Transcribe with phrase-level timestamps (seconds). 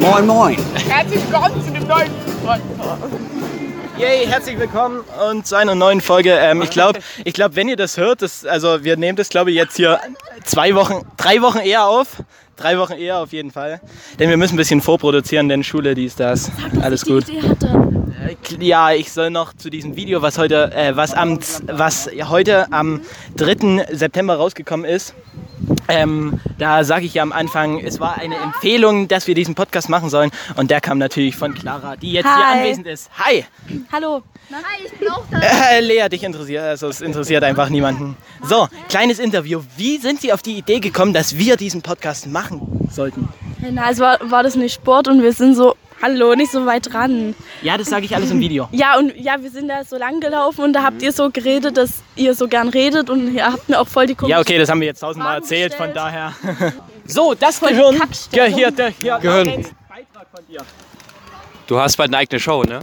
[0.00, 0.56] Moin, moin.
[0.88, 2.10] Herzlich willkommen zu dem neuen
[2.44, 3.14] Podcast.
[3.98, 6.32] Yay, herzlich willkommen und zu einer neuen Folge.
[6.32, 9.50] Ähm, ich glaube, ich glaub, wenn ihr das hört, das, also wir nehmen das, glaube
[9.52, 10.00] ich, jetzt hier
[10.44, 12.24] zwei Wochen, drei Wochen eher auf.
[12.56, 13.80] Drei Wochen eher auf jeden Fall.
[14.18, 16.50] Denn wir müssen ein bisschen vorproduzieren, denn Schule, dies, das.
[16.82, 17.28] Alles gut.
[17.28, 17.90] Die Idee hatte.
[18.28, 22.72] Äh, Ja, ich soll noch zu diesem Video, was heute, äh, was am, was heute
[22.72, 23.02] am
[23.36, 23.86] 3.
[23.92, 25.14] September rausgekommen ist.
[25.90, 29.88] Ähm, da sage ich ja am Anfang, es war eine Empfehlung, dass wir diesen Podcast
[29.88, 30.30] machen sollen.
[30.56, 32.58] Und der kam natürlich von Clara, die jetzt hier Hi.
[32.58, 33.10] anwesend ist.
[33.18, 33.44] Hi!
[33.92, 34.22] Hallo.
[34.52, 35.40] Hi, ich bin auch da.
[35.70, 38.16] Äh, Lea, dich interessiert, also es interessiert einfach niemanden.
[38.42, 39.62] So, kleines Interview.
[39.76, 43.28] Wie sind Sie auf die Idee gekommen, dass wir diesen Podcast machen sollten?
[43.70, 46.92] Na, es war, war das nicht Sport und wir sind so, hallo, nicht so weit
[46.92, 47.34] dran.
[47.62, 48.68] Ja, das sage ich alles im Video.
[48.72, 51.76] Ja, und ja, wir sind da so lang gelaufen und da habt ihr so geredet,
[51.76, 54.58] dass ihr so gern redet und ihr habt mir auch voll die komischen Ja, okay,
[54.58, 56.32] das haben wir jetzt tausendmal Fragen erzählt, von daher.
[57.06, 57.94] So, das Voll Gehirn.
[57.94, 58.54] Ja, Kackstellung.
[58.54, 59.48] hier, der, hier, Gehirn.
[59.48, 60.60] ein Beitrag von dir.
[61.66, 62.80] Du hast bald eine eigene Show, ne?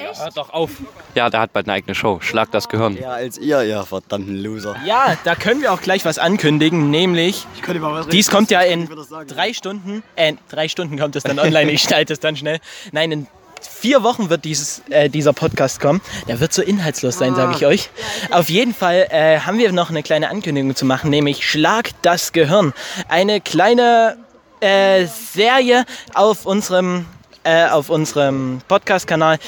[0.00, 0.20] Echt?
[0.20, 0.70] Hört doch auf.
[1.14, 2.20] Ja, der hat bald eine eigene Show.
[2.20, 2.96] Schlag das Gehirn.
[2.96, 4.76] Ja, als ihr, ihr verdammten Loser.
[4.84, 8.50] Ja, da können wir auch gleich was ankündigen, nämlich Ich könnte mal was dies kommt
[8.50, 8.88] ja in
[9.26, 12.58] drei Stunden, äh, drei Stunden kommt es dann online, ich schneide es dann schnell.
[12.92, 13.26] Nein, in
[13.60, 16.00] vier Wochen wird dieses, äh, dieser Podcast kommen.
[16.28, 17.90] Der wird so inhaltslos sein, sage ich euch.
[18.30, 22.32] Auf jeden Fall äh, haben wir noch eine kleine Ankündigung zu machen, nämlich Schlag das
[22.32, 22.72] Gehirn.
[23.08, 24.16] Eine kleine
[24.60, 25.84] äh, Serie
[26.14, 27.06] auf unserem,
[27.44, 29.38] äh, auf unserem Podcast-Kanal,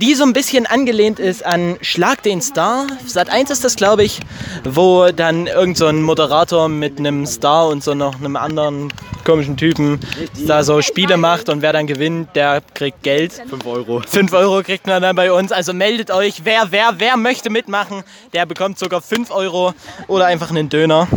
[0.00, 2.86] die so ein bisschen angelehnt ist an Schlag den Star.
[3.06, 4.20] Sat 1 ist das, glaube ich,
[4.64, 8.92] wo dann irgend so ein Moderator mit einem Star und so noch einem anderen
[9.24, 10.00] komischen Typen
[10.46, 13.32] da so Spiele macht und wer dann gewinnt, der kriegt Geld.
[13.32, 14.02] 5 Euro.
[14.06, 15.52] 5 Euro kriegt man dann bei uns.
[15.52, 19.74] Also meldet euch, wer, wer, wer möchte mitmachen, der bekommt sogar 5 Euro
[20.06, 21.08] oder einfach einen Döner.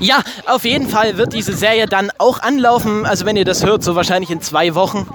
[0.00, 3.06] Ja, auf jeden Fall wird diese Serie dann auch anlaufen.
[3.06, 5.06] Also wenn ihr das hört, so wahrscheinlich in zwei Wochen.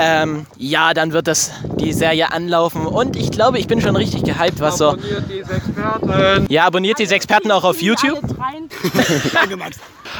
[0.00, 1.50] Ähm, ja, dann wird das
[1.80, 2.86] die Serie anlaufen.
[2.86, 4.96] Und ich glaube, ich bin schon richtig gehypt, was so.
[6.48, 8.20] Ja, abonniert diese Experten auch auf YouTube.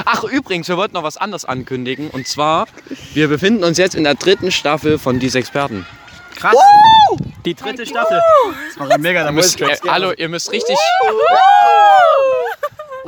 [0.05, 2.11] Ach, übrigens, wir wollten noch was anderes ankündigen.
[2.11, 2.67] Und zwar,
[3.15, 5.87] wir befinden uns jetzt in der dritten Staffel von Diese Experten.
[6.37, 6.57] Krass.
[7.45, 8.21] Die dritte Staffel.
[8.77, 10.77] Das war mega, da muss Äh, hallo, ihr müsst richtig.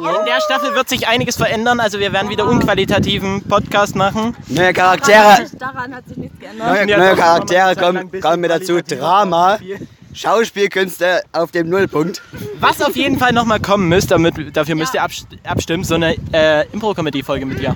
[0.09, 1.81] In der Staffel wird sich einiges verändern.
[1.81, 4.37] Also wir werden wieder unqualitativen Podcast machen.
[4.49, 6.69] Neue Charaktere, Daran hat sich nichts geändert.
[6.69, 8.81] neue, Ja, neue Charaktere kommen, kommen mit dazu.
[8.83, 9.87] Drama, Spiel.
[10.13, 12.21] Schauspielkünste auf dem Nullpunkt.
[12.59, 16.17] Was auf jeden Fall nochmal kommen müsst, damit, dafür müsst ihr abst- abstimmen, so eine
[16.33, 17.75] äh, Impro-Comedy-Folge mit dir.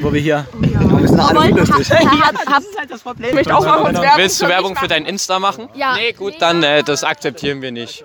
[0.00, 0.46] Wo wir hier.
[0.58, 1.88] Wir sind alle unlustig.
[1.90, 1.98] Ja,
[2.32, 3.28] das ist halt das Problem.
[3.28, 5.68] Ich möchte auch mal kurz Werbung Willst du Werbung für dein Insta machen?
[5.74, 5.94] Ja.
[5.96, 8.02] Nee, gut, dann äh, das akzeptieren wir nicht.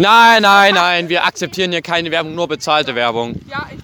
[0.00, 3.38] Nein, nein, nein, wir akzeptieren hier keine Werbung, nur bezahlte Werbung.
[3.50, 3.80] Ja, ich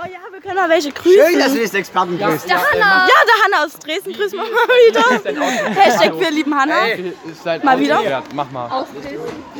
[0.00, 1.20] Oh ja, wir können mal welche grüßen.
[1.26, 2.48] Schön, dass du diese Experten grüßt.
[2.48, 3.06] Der Hanna.
[3.08, 4.50] Ja, der Hanna aus Dresden grüßen wir mal
[4.88, 5.82] wieder.
[5.82, 6.74] Hashtag wir lieben Hanna.
[7.62, 8.00] Mal wieder?
[8.02, 8.86] Ja, mach mal.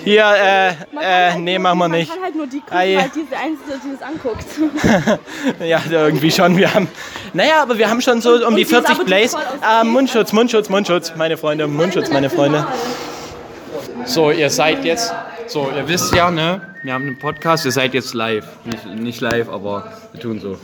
[0.05, 0.69] Hier, äh,
[1.01, 2.09] äh, nee, machen wir nicht.
[2.09, 2.97] Man kann halt nur die grüßen, Ei.
[2.97, 4.45] weil diese Einzige, die das anguckt.
[5.67, 6.57] Ja, irgendwie schon.
[6.57, 6.89] Wir haben.
[7.33, 9.37] Naja, aber wir haben schon so um die sie 40 sabbert Plays.
[9.61, 12.67] Ah, Mundschutz, Mundschutz, Mundschutz, meine Freunde, Mundschutz, meine Freunde.
[14.05, 15.13] So, ihr seid jetzt,
[15.49, 18.47] so, ihr wisst ja, ne, wir haben einen Podcast, ihr seid jetzt live.
[18.65, 20.59] Nicht, nicht live, aber wir tun so.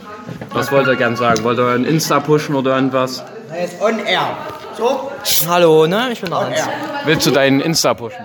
[0.51, 1.43] Was wollt ihr gern sagen?
[1.43, 3.23] Wollt ihr euren Insta pushen oder irgendwas?
[3.51, 4.37] Er ist on air.
[4.77, 5.11] So?
[5.47, 6.09] Hallo, ne?
[6.11, 6.69] Ich bin der Hans.
[7.05, 8.23] Willst du deinen Insta pushen?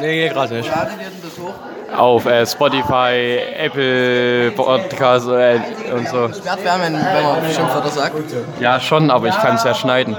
[0.00, 0.70] Nee, gerade nicht.
[1.96, 5.60] Auf äh, Spotify, Apple Podcast äh,
[5.94, 6.28] und so.
[6.28, 8.14] Sperrt werden, wenn, wenn man Schimpfwörter sagt.
[8.60, 10.16] Ja, schon, aber ich kann es ja schneiden.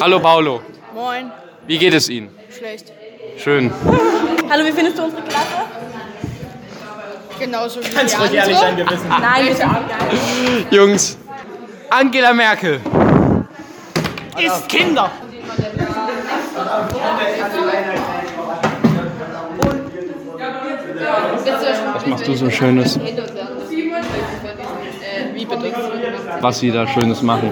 [0.00, 0.60] Hallo Paolo,
[0.94, 1.30] Moin.
[1.66, 2.30] wie geht es Ihnen?
[2.56, 2.92] Schlecht.
[3.36, 3.70] Schön.
[4.50, 5.46] Hallo, wie findest du unsere Klasse?
[7.38, 9.08] Genauso wie Kannst die ruhig ehrlich sein, wir wissen.
[9.08, 11.18] Nein, sind Jungs,
[11.90, 12.80] Angela Merkel.
[14.38, 15.10] Ist Kinder!
[21.94, 22.98] Was machst du so Schönes?
[25.32, 25.72] Wie bitte?
[26.40, 27.50] Was Sie da Schönes machen?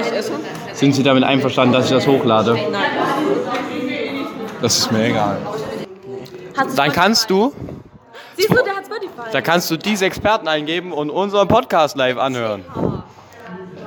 [0.00, 0.34] Ich essen?
[0.72, 2.58] Sind Sie damit einverstanden, dass ich das hochlade?
[2.70, 2.82] Nein.
[4.64, 5.36] Das ist mir egal.
[6.74, 7.52] Dann kannst du,
[8.34, 9.30] Siehst du, der hat Spotify.
[9.30, 12.64] da kannst du diese Experten eingeben und unseren Podcast live anhören.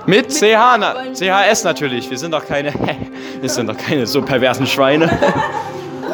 [0.05, 2.07] Mit CH, na, CHS natürlich.
[2.11, 2.71] Wir sind doch keine,
[3.41, 5.09] wir sind doch keine so perversen Schweine.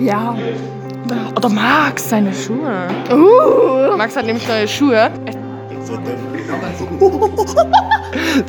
[0.00, 0.36] Ja.
[1.36, 2.88] Oder Max, seine Schuhe.
[3.10, 5.12] Uh, Max hat nämlich neue Schuhe.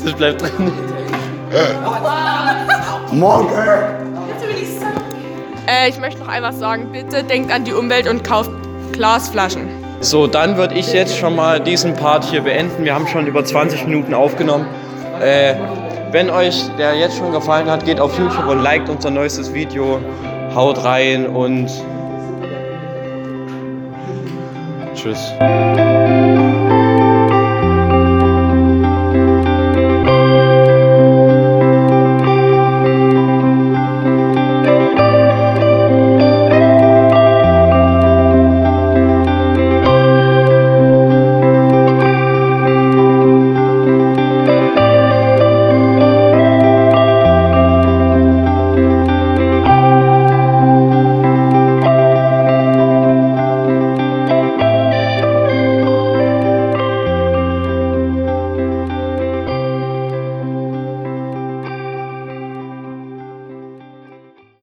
[0.03, 0.71] Das bleibt drin.
[3.11, 3.49] Morgen.
[5.67, 8.51] Äh, ich möchte noch einmal sagen, bitte denkt an die Umwelt und kauft
[8.91, 9.67] Glasflaschen.
[10.01, 12.85] So, dann würde ich jetzt schon mal diesen Part hier beenden.
[12.85, 14.65] Wir haben schon über 20 Minuten aufgenommen.
[15.21, 15.55] Äh,
[16.11, 19.99] wenn euch der jetzt schon gefallen hat, geht auf YouTube und liked unser neuestes Video.
[20.55, 21.69] Haut rein und
[24.95, 25.33] tschüss.